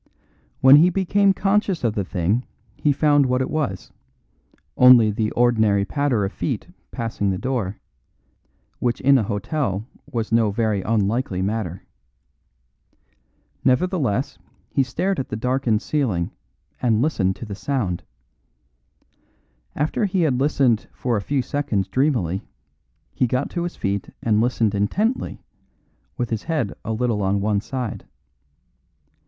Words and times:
When 0.61 0.77
he 0.77 0.89
became 0.89 1.31
conscious 1.31 1.83
of 1.83 1.93
the 1.93 2.03
thing 2.03 2.43
he 2.75 2.91
found 2.91 3.27
what 3.27 3.39
it 3.39 3.51
was: 3.51 3.91
only 4.75 5.11
the 5.11 5.29
ordinary 5.33 5.85
patter 5.85 6.25
of 6.25 6.31
feet 6.33 6.67
passing 6.89 7.29
the 7.29 7.37
door, 7.37 7.77
which 8.79 8.99
in 8.99 9.19
an 9.19 9.25
hotel 9.25 9.85
was 10.11 10.31
no 10.31 10.49
very 10.49 10.81
unlikely 10.81 11.43
matter. 11.43 11.83
Nevertheless, 13.63 14.39
he 14.71 14.81
stared 14.81 15.19
at 15.19 15.29
the 15.29 15.35
darkened 15.35 15.83
ceiling, 15.83 16.31
and 16.81 16.99
listened 17.03 17.35
to 17.35 17.45
the 17.45 17.53
sound. 17.53 18.01
After 19.75 20.05
he 20.05 20.21
had 20.21 20.39
listened 20.39 20.87
for 20.91 21.15
a 21.15 21.21
few 21.21 21.43
seconds 21.43 21.87
dreamily, 21.87 22.41
he 23.13 23.27
got 23.27 23.51
to 23.51 23.61
his 23.65 23.75
feet 23.75 24.09
and 24.23 24.41
listened 24.41 24.73
intently, 24.73 25.43
with 26.17 26.31
his 26.31 26.41
head 26.45 26.73
a 26.83 26.91
little 26.91 27.21
on 27.21 27.39
one 27.39 27.61
side. 27.61 28.07